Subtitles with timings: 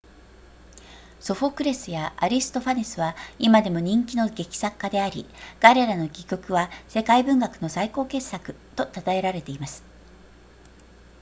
[1.19, 5.27] ソフォクレスやアリストファネスは今でも人気の劇作家であり
[5.59, 9.83] 彼らの戯曲は世界文学の最高傑作と称えられています